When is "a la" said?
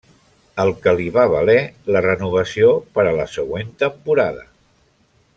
3.11-3.27